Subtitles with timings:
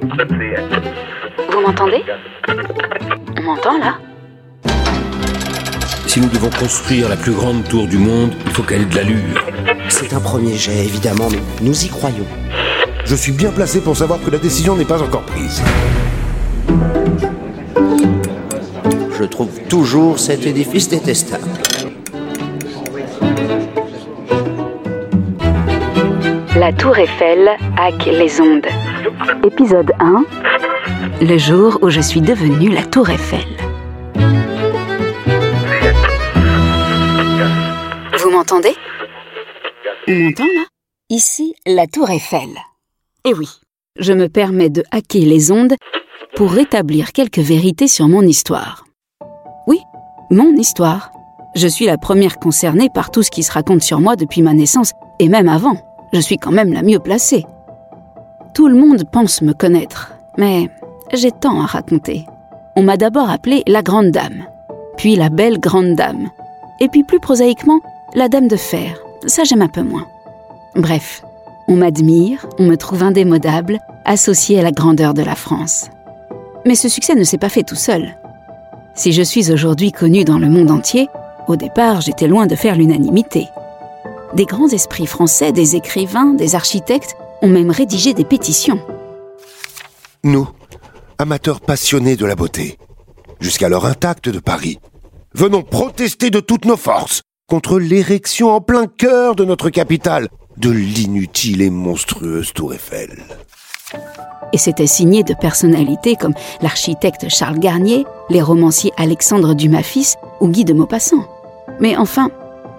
[0.00, 2.04] Vous m'entendez
[3.36, 3.98] On m'entend là
[6.06, 8.94] Si nous devons construire la plus grande tour du monde, il faut qu'elle ait de
[8.94, 9.44] l'allure.
[9.88, 12.26] C'est un premier jet, évidemment, mais nous y croyons.
[13.04, 15.62] Je suis bien placé pour savoir que la décision n'est pas encore prise.
[19.18, 21.48] Je trouve toujours cet édifice détestable.
[26.68, 27.48] La tour Eiffel
[27.78, 28.66] hack les ondes.
[29.42, 30.26] Épisode 1.
[31.22, 33.46] Le jour où je suis devenue la tour Eiffel.
[38.18, 38.74] Vous m'entendez?
[40.08, 40.66] On m'entend là?
[41.08, 42.50] Ici, la tour Eiffel.
[43.24, 43.48] Eh oui,
[43.98, 45.74] je me permets de hacker les ondes
[46.36, 48.84] pour rétablir quelques vérités sur mon histoire.
[49.66, 49.80] Oui,
[50.30, 51.12] mon histoire.
[51.56, 54.52] Je suis la première concernée par tout ce qui se raconte sur moi depuis ma
[54.52, 55.87] naissance, et même avant.
[56.12, 57.44] Je suis quand même la mieux placée.
[58.54, 60.70] Tout le monde pense me connaître, mais
[61.12, 62.26] j'ai tant à raconter.
[62.76, 64.44] On m'a d'abord appelée la Grande Dame,
[64.96, 66.28] puis la Belle Grande Dame,
[66.80, 67.80] et puis plus prosaïquement,
[68.14, 68.98] la Dame de Fer.
[69.26, 70.06] Ça j'aime un peu moins.
[70.74, 71.22] Bref,
[71.66, 75.90] on m'admire, on me trouve indémodable, associée à la grandeur de la France.
[76.64, 78.16] Mais ce succès ne s'est pas fait tout seul.
[78.94, 81.08] Si je suis aujourd'hui connue dans le monde entier,
[81.46, 83.48] au départ j'étais loin de faire l'unanimité.
[84.34, 88.80] Des grands esprits français, des écrivains, des architectes ont même rédigé des pétitions.
[90.22, 90.46] Nous,
[91.18, 92.78] amateurs passionnés de la beauté,
[93.40, 94.78] jusqu'alors intacts de Paris,
[95.34, 100.70] venons protester de toutes nos forces contre l'érection en plein cœur de notre capitale de
[100.70, 103.24] l'inutile et monstrueuse tour Eiffel.
[104.52, 110.64] Et c'était signé de personnalités comme l'architecte Charles Garnier, les romanciers Alexandre Dumas-Fils ou Guy
[110.64, 111.26] de Maupassant.
[111.80, 112.30] Mais enfin,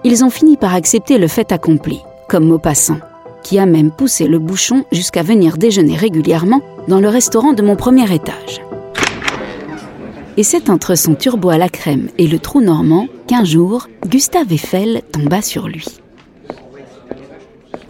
[0.04, 2.98] ils ont fini par accepter le fait accompli, comme Maupassant,
[3.42, 7.76] qui a même poussé le bouchon jusqu'à venir déjeuner régulièrement dans le restaurant de mon
[7.76, 8.60] premier étage.
[10.36, 14.52] Et c'est entre son turbo à la crème et le trou normand qu'un jour, Gustave
[14.52, 15.86] Eiffel tomba sur lui.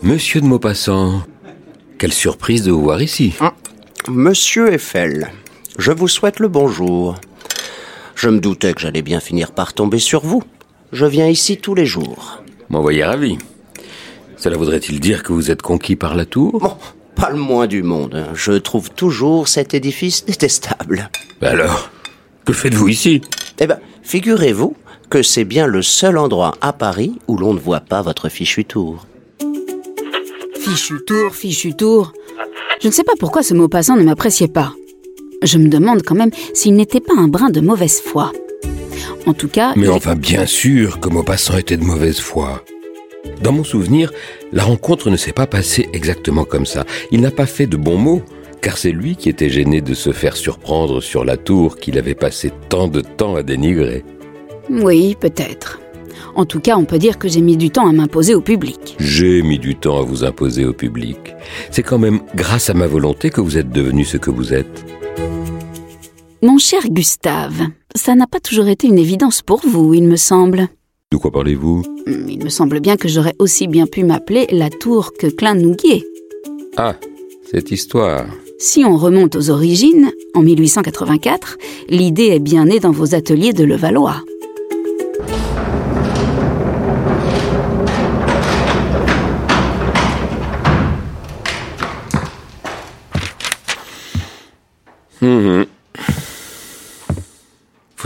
[0.03, 1.23] Monsieur de Maupassant,
[1.99, 3.35] quelle surprise de vous voir ici.
[3.41, 3.55] Ah,
[4.09, 5.31] Monsieur Eiffel,
[5.79, 7.17] je vous souhaite le bonjour.
[8.17, 10.43] Je me doutais que j'allais bien finir par tomber sur vous.
[10.93, 12.43] Je viens ici tous les jours.
[12.69, 13.39] M'en voyez ravi.
[14.37, 16.59] Cela voudrait-il dire que vous êtes conquis par la tour?
[16.59, 16.73] Bon,
[17.15, 18.27] pas le moins du monde.
[18.35, 21.11] Je trouve toujours cet édifice détestable.
[21.41, 21.91] Ben Alors,
[22.45, 23.21] que faites-vous ici?
[23.59, 24.75] Eh ben, figurez-vous
[25.11, 28.65] que c'est bien le seul endroit à Paris où l'on ne voit pas votre fichu
[28.65, 29.07] tour.
[30.59, 32.13] Fichu tour, fichu tour.
[32.81, 34.73] Je ne sais pas pourquoi ce mot passant ne m'appréciait pas.
[35.43, 38.33] Je me demande quand même s'il n'était pas un brin de mauvaise foi.
[39.27, 39.73] En tout cas.
[39.77, 42.65] Mais il- enfin, bien sûr que Maupassant était de mauvaise foi.
[43.43, 44.13] Dans mon souvenir,
[44.53, 46.85] la rencontre ne s'est pas passée exactement comme ça.
[47.11, 48.23] Il n'a pas fait de bons mots,
[48.63, 52.15] car c'est lui qui était gêné de se faire surprendre sur la tour qu'il avait
[52.15, 54.05] passé tant de temps à dénigrer.
[54.71, 55.81] Oui, peut-être.
[56.35, 58.97] En tout cas, on peut dire que j'ai mis du temps à m'imposer au public.
[59.01, 61.19] J'ai mis du temps à vous imposer au public.
[61.71, 64.85] C'est quand même grâce à ma volonté que vous êtes devenu ce que vous êtes.
[66.43, 70.69] Mon cher Gustave, ça n'a pas toujours été une évidence pour vous, il me semble.
[71.13, 71.83] De quoi parlez-vous?
[72.07, 75.55] Hum, Il me semble bien que j'aurais aussi bien pu m'appeler la tour que Klein
[75.57, 76.05] Nouguier.
[76.77, 76.97] Ah,
[77.51, 78.27] cette histoire.
[78.59, 81.59] Si on remonte aux origines, en 1884,
[81.89, 84.23] l'idée est bien née dans vos ateliers de Levallois.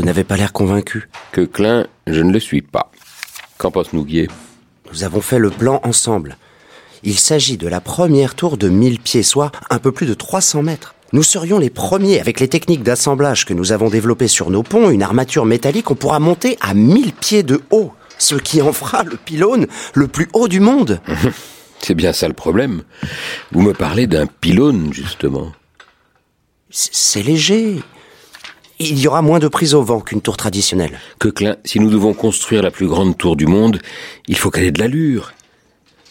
[0.05, 1.09] N'avez pas l'air convaincu.
[1.33, 2.91] Que Klein, je ne le suis pas.
[3.59, 4.29] Qu'en pense Nouguier?
[4.93, 6.37] Nous avons fait le plan ensemble.
[7.03, 10.63] Il s'agit de la première tour de 1000 pieds, soit un peu plus de 300
[10.63, 10.95] mètres.
[11.13, 14.91] Nous serions les premiers, avec les techniques d'assemblage que nous avons développées sur nos ponts,
[14.91, 19.05] une armature métallique, on pourra monter à 1000 pieds de haut, ce qui en fera
[19.05, 21.01] le pylône le plus haut du monde.
[21.81, 22.83] C'est bien ça le problème.
[23.53, 25.53] Vous me parlez d'un pylône, justement.
[26.71, 27.81] C'est léger.
[28.87, 30.99] Il y aura moins de prise au vent qu'une tour traditionnelle.
[31.19, 33.81] Que Klein, si nous devons construire la plus grande tour du monde,
[34.29, 35.33] il faut qu'elle ait de l'allure.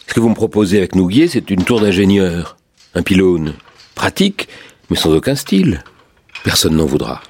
[0.08, 2.56] Ce que vous me proposez avec Nouguier, c'est une tour d'ingénieur.
[2.94, 3.54] Un pylône.
[3.94, 4.48] Pratique,
[4.90, 5.84] mais sans aucun style.
[6.42, 7.22] Personne n'en voudra.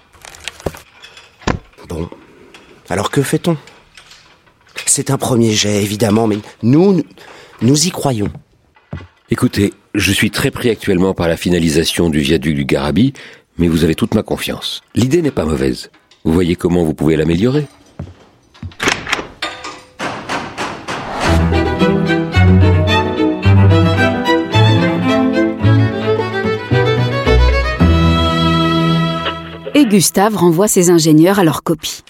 [1.88, 2.08] Bon.
[2.88, 3.56] Alors que fait-on?
[4.87, 7.05] C'est un premier jet, évidemment, mais nous, nous,
[7.61, 8.31] nous y croyons.
[9.31, 13.12] Écoutez, je suis très pris actuellement par la finalisation du viaduc du Garabi,
[13.59, 14.83] mais vous avez toute ma confiance.
[14.95, 15.91] L'idée n'est pas mauvaise.
[16.25, 17.67] Vous voyez comment vous pouvez l'améliorer
[29.95, 32.03] Gustave renvoie ses ingénieurs à leur copie.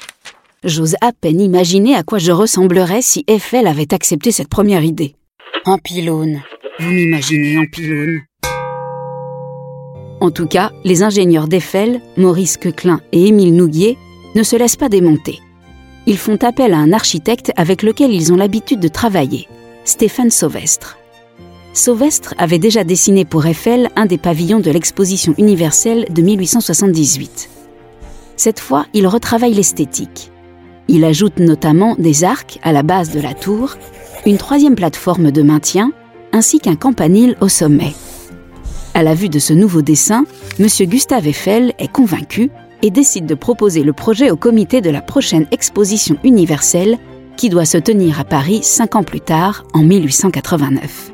[0.64, 5.16] J'ose à peine imaginer à quoi je ressemblerais si Eiffel avait accepté cette première idée.
[5.66, 6.40] En pylône.
[6.78, 8.22] Vous m'imaginez en pylône.
[10.24, 13.98] En tout cas, les ingénieurs d'Eiffel, Maurice Quequelin et Émile Nouguier,
[14.34, 15.38] ne se laissent pas démonter.
[16.06, 19.46] Ils font appel à un architecte avec lequel ils ont l'habitude de travailler,
[19.84, 20.96] Stéphane Sauvestre.
[21.74, 27.50] Sauvestre avait déjà dessiné pour Eiffel un des pavillons de l'exposition universelle de 1878.
[28.36, 30.30] Cette fois, il retravaille l'esthétique.
[30.88, 33.76] Il ajoute notamment des arcs à la base de la tour,
[34.24, 35.92] une troisième plateforme de maintien,
[36.32, 37.92] ainsi qu'un campanile au sommet.
[38.96, 40.24] À la vue de ce nouveau dessin,
[40.60, 40.68] M.
[40.86, 42.50] Gustave Eiffel est convaincu
[42.80, 46.98] et décide de proposer le projet au comité de la prochaine exposition universelle
[47.36, 51.12] qui doit se tenir à Paris cinq ans plus tard, en 1889.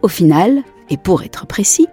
[0.00, 1.86] Au final, et pour être précis,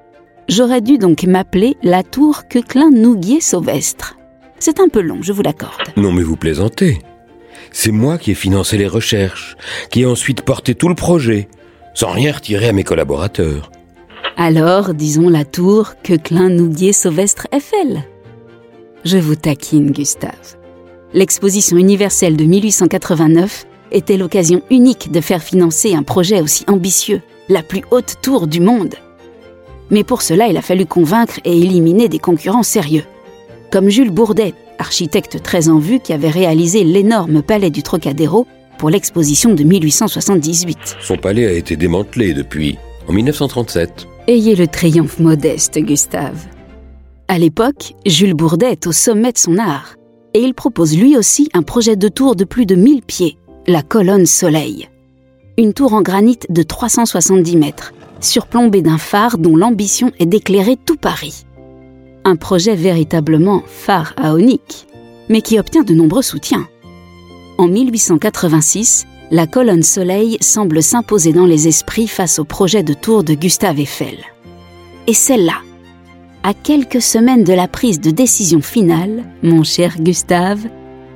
[0.48, 4.16] j'aurais dû donc m'appeler la tour Quequelin-Nouguier-Sauvestre.
[4.58, 5.82] C'est un peu long, je vous l'accorde.
[5.98, 7.00] Non mais vous plaisantez.
[7.74, 9.58] C'est moi qui ai financé les recherches,
[9.90, 11.50] qui ai ensuite porté tout le projet,
[11.94, 13.70] sans rien retirer à mes collaborateurs.
[14.38, 18.03] Alors, disons la tour que Klein Nouguier Sauvestre Eiffel.
[19.06, 20.57] Je vous taquine, Gustave.
[21.13, 27.62] L'exposition universelle de 1889 était l'occasion unique de faire financer un projet aussi ambitieux, la
[27.62, 28.95] plus haute tour du monde.
[29.91, 33.03] Mais pour cela, il a fallu convaincre et éliminer des concurrents sérieux,
[33.71, 38.47] comme Jules Bourdet, architecte très en vue qui avait réalisé l'énorme palais du Trocadéro
[38.80, 40.97] pour l'exposition de 1878.
[41.01, 44.07] Son palais a été démantelé depuis, en 1937.
[44.25, 46.48] Ayez le triomphe modeste, Gustave.
[47.28, 49.96] À l'époque, Jules Bourdet est au sommet de son art,
[50.34, 53.38] et il propose lui aussi un projet de tour de plus de 1000 pieds,
[53.68, 54.88] la colonne Soleil.
[55.58, 57.92] Une tour en granit de 370 mètres,
[58.22, 61.46] surplombée d'un phare dont l'ambition est d'éclairer tout Paris.
[62.24, 64.88] Un projet véritablement pharaonique,
[65.28, 66.66] mais qui obtient de nombreux soutiens.
[67.58, 73.24] En 1886, la colonne Soleil semble s'imposer dans les esprits face au projet de tour
[73.24, 74.18] de Gustave Eiffel.
[75.08, 75.58] Et celle-là,
[76.44, 80.68] à quelques semaines de la prise de décision finale, mon cher Gustave,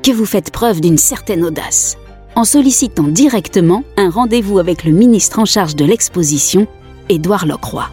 [0.03, 1.97] que vous faites preuve d'une certaine audace,
[2.35, 6.67] en sollicitant directement un rendez-vous avec le ministre en charge de l'exposition,
[7.09, 7.89] Édouard Locroix.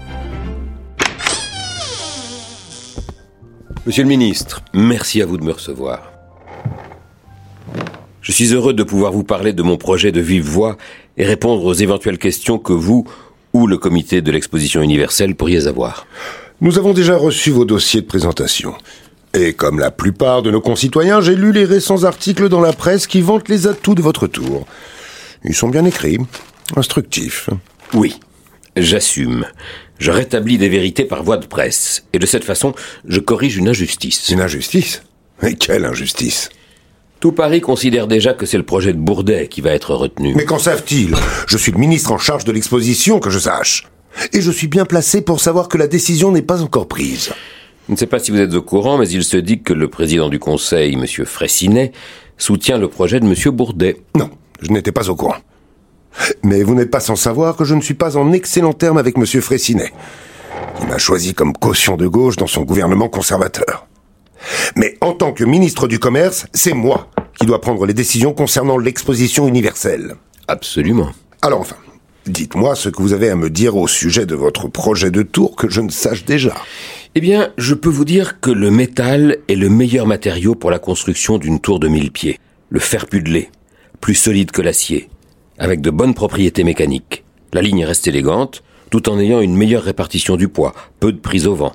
[3.86, 6.13] Monsieur le ministre, merci à vous de me recevoir.
[8.24, 10.78] Je suis heureux de pouvoir vous parler de mon projet de vive voix
[11.18, 13.06] et répondre aux éventuelles questions que vous
[13.52, 16.06] ou le comité de l'exposition universelle pourriez avoir.
[16.62, 18.72] Nous avons déjà reçu vos dossiers de présentation.
[19.34, 23.06] Et comme la plupart de nos concitoyens, j'ai lu les récents articles dans la presse
[23.06, 24.66] qui vantent les atouts de votre tour.
[25.44, 26.18] Ils sont bien écrits,
[26.76, 27.50] instructifs.
[27.92, 28.18] Oui,
[28.74, 29.44] j'assume.
[29.98, 32.06] Je rétablis des vérités par voie de presse.
[32.14, 32.72] Et de cette façon,
[33.06, 34.30] je corrige une injustice.
[34.30, 35.02] Une injustice?
[35.42, 36.48] Mais quelle injustice?
[37.24, 40.34] Tout Paris considère déjà que c'est le projet de Bourdet qui va être retenu.
[40.34, 41.14] Mais qu'en savent-ils?
[41.46, 43.88] Je suis le ministre en charge de l'exposition, que je sache.
[44.34, 47.32] Et je suis bien placé pour savoir que la décision n'est pas encore prise.
[47.88, 49.88] Je ne sais pas si vous êtes au courant, mais il se dit que le
[49.88, 51.24] président du conseil, M.
[51.24, 51.92] Fraissinet,
[52.36, 53.34] soutient le projet de M.
[53.56, 54.02] Bourdet.
[54.14, 54.28] Non,
[54.60, 55.38] je n'étais pas au courant.
[56.42, 59.16] Mais vous n'êtes pas sans savoir que je ne suis pas en excellent terme avec
[59.16, 59.24] M.
[59.24, 59.94] Fraissinet.
[60.82, 63.86] Il m'a choisi comme caution de gauche dans son gouvernement conservateur.
[64.76, 67.08] Mais en tant que ministre du Commerce, c'est moi
[67.38, 70.16] qui dois prendre les décisions concernant l'exposition universelle.
[70.48, 71.10] Absolument.
[71.42, 71.76] Alors enfin,
[72.26, 75.56] dites-moi ce que vous avez à me dire au sujet de votre projet de tour
[75.56, 76.54] que je ne sache déjà.
[77.14, 80.78] Eh bien, je peux vous dire que le métal est le meilleur matériau pour la
[80.78, 82.40] construction d'une tour de mille pieds.
[82.70, 83.50] Le fer pudelé,
[84.00, 85.08] plus solide que l'acier,
[85.58, 87.24] avec de bonnes propriétés mécaniques.
[87.52, 91.46] La ligne reste élégante, tout en ayant une meilleure répartition du poids, peu de prise
[91.46, 91.72] au vent.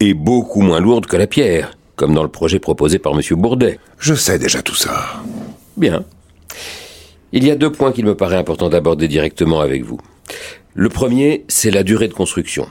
[0.00, 3.20] Et beaucoup moins lourde que la pierre, comme dans le projet proposé par M.
[3.32, 3.78] Bourdet.
[3.98, 5.20] Je sais déjà tout ça.
[5.76, 6.04] Bien.
[7.32, 9.98] Il y a deux points qu'il me paraît important d'aborder directement avec vous.
[10.74, 12.66] Le premier, c'est la durée de construction.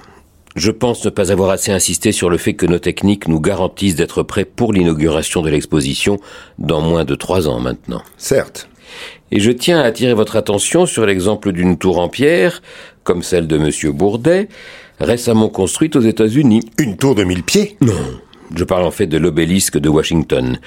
[0.56, 3.96] Je pense ne pas avoir assez insisté sur le fait que nos techniques nous garantissent
[3.96, 6.18] d'être prêts pour l'inauguration de l'exposition
[6.58, 8.02] dans moins de trois ans maintenant.
[8.18, 8.70] Certes.
[9.30, 12.64] Et je tiens à attirer votre attention sur l'exemple d'une tour en pierre,
[13.04, 13.92] comme celle de M.
[13.92, 14.48] Bourdet,
[15.00, 16.62] récemment construite aux États-Unis.
[16.80, 17.78] Une tour de mille pieds?
[17.82, 17.94] Non,
[18.56, 20.60] je parle en fait de l'obélisque de Washington,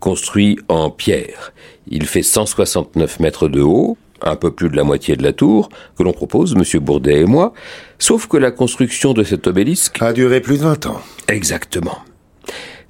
[0.00, 1.52] construit en pierre.
[1.88, 5.68] Il fait 169 mètres de haut, un peu plus de la moitié de la tour,
[5.96, 6.80] que l'on propose, M.
[6.80, 7.52] Bourdet et moi,
[7.98, 10.00] sauf que la construction de cet obélisque...
[10.00, 11.00] A duré plus de 20 ans.
[11.28, 11.98] Exactement.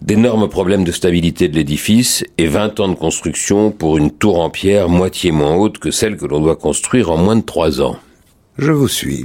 [0.00, 4.50] D'énormes problèmes de stabilité de l'édifice et 20 ans de construction pour une tour en
[4.50, 7.96] pierre moitié moins haute que celle que l'on doit construire en moins de 3 ans.
[8.58, 9.24] Je vous suis.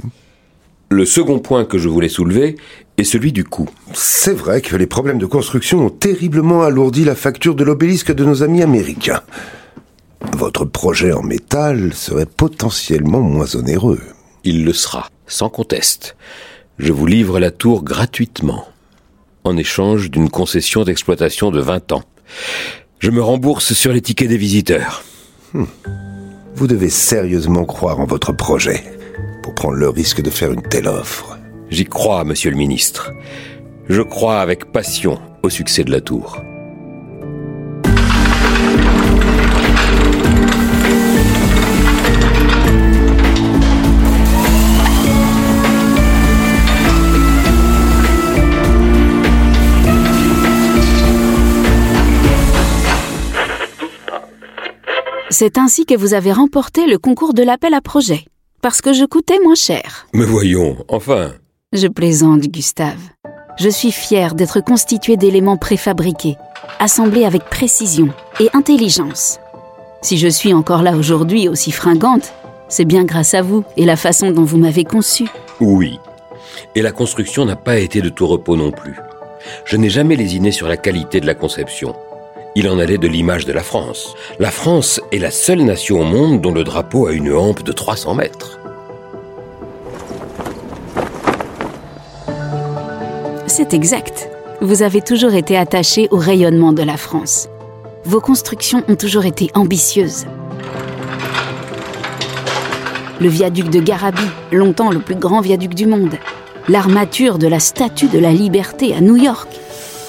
[0.88, 2.56] Le second point que je voulais soulever
[3.00, 3.68] est celui du coût.
[3.92, 8.24] C'est vrai que les problèmes de construction ont terriblement alourdi la facture de l'obélisque de
[8.24, 9.22] nos amis américains.
[10.36, 14.00] Votre projet en métal serait potentiellement moins onéreux.
[14.44, 16.16] Il le sera, sans conteste.
[16.78, 18.68] Je vous livre la tour gratuitement,
[19.44, 22.04] en échange d'une concession d'exploitation de 20 ans.
[22.98, 25.02] Je me rembourse sur les tickets des visiteurs.
[25.54, 25.64] Hmm.
[26.54, 28.84] Vous devez sérieusement croire en votre projet
[29.42, 31.39] pour prendre le risque de faire une telle offre.
[31.70, 33.12] J'y crois, monsieur le ministre.
[33.88, 36.42] Je crois avec passion au succès de la tour.
[55.32, 58.24] C'est ainsi que vous avez remporté le concours de l'appel à projet,
[58.60, 60.08] parce que je coûtais moins cher.
[60.12, 61.32] Me voyons, enfin.
[61.72, 62.98] Je plaisante, Gustave.
[63.56, 66.36] Je suis fière d'être constituée d'éléments préfabriqués,
[66.80, 68.08] assemblés avec précision
[68.40, 69.38] et intelligence.
[70.02, 72.32] Si je suis encore là aujourd'hui aussi fringante,
[72.68, 75.28] c'est bien grâce à vous et la façon dont vous m'avez conçue.
[75.60, 76.00] Oui.
[76.74, 78.96] Et la construction n'a pas été de tout repos non plus.
[79.64, 81.94] Je n'ai jamais lésiné sur la qualité de la conception.
[82.56, 84.16] Il en allait de l'image de la France.
[84.40, 87.70] La France est la seule nation au monde dont le drapeau a une hampe de
[87.70, 88.59] 300 mètres.
[93.50, 94.30] C'est exact.
[94.60, 97.48] Vous avez toujours été attaché au rayonnement de la France.
[98.04, 100.26] Vos constructions ont toujours été ambitieuses.
[103.20, 106.14] Le viaduc de Garabi, longtemps le plus grand viaduc du monde.
[106.68, 109.48] L'armature de la Statue de la Liberté à New York.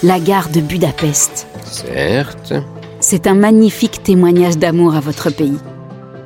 [0.04, 1.48] La gare de Budapest.
[1.64, 2.54] Certes.
[3.00, 5.58] C'est un magnifique témoignage d'amour à votre pays.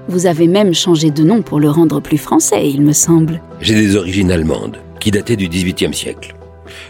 [0.10, 3.42] Vous avez même changé de nom pour le rendre plus français, il me semble.
[3.62, 6.36] J'ai des origines allemandes, qui dataient du XVIIIe siècle.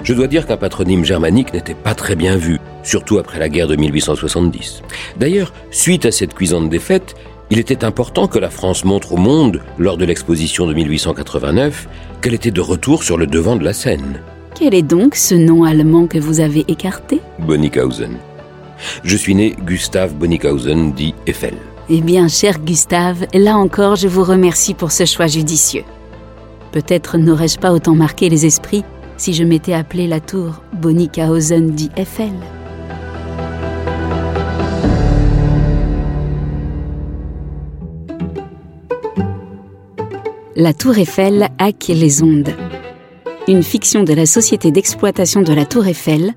[0.03, 3.67] Je dois dire qu'un patronyme germanique n'était pas très bien vu, surtout après la guerre
[3.67, 4.81] de 1870.
[5.17, 7.15] D'ailleurs, suite à cette cuisante défaite,
[7.51, 11.87] il était important que la France montre au monde, lors de l'exposition de 1889,
[12.21, 14.21] qu'elle était de retour sur le devant de la scène.
[14.55, 17.21] Quel est donc ce nom allemand que vous avez écarté?
[17.39, 18.17] Bonnickhausen.
[19.03, 21.55] Je suis né Gustave Bonnickhausen, dit Eiffel.
[21.89, 25.83] Eh bien, cher Gustave, là encore, je vous remercie pour ce choix judicieux.
[26.71, 28.83] Peut-être n'aurais-je pas autant marqué les esprits
[29.17, 32.34] si je m'étais appelé la tour Bonnickhausen dit Eiffel.
[40.57, 42.55] La tour Eiffel hack les ondes.
[43.48, 46.34] Une fiction de la société d'exploitation de la tour Eiffel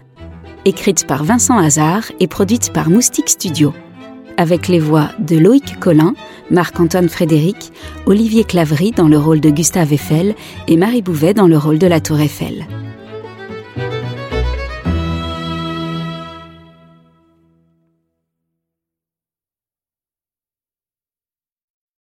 [0.64, 3.72] écrite par Vincent Hazard et produite par Moustique Studio,
[4.38, 6.14] avec les voix de Loïc Collin,
[6.50, 7.72] Marc-Antoine Frédéric,
[8.06, 10.34] Olivier Clavery dans le rôle de Gustave Eiffel
[10.68, 12.66] et Marie Bouvet dans le rôle de la Tour Eiffel.